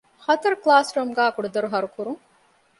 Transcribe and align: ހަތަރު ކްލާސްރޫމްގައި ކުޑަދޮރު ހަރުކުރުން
ހަތަރު 0.25 0.55
ކްލާސްރޫމްގައި 0.63 1.33
ކުޑަދޮރު 1.35 1.67
ހަރުކުރުން 1.73 2.21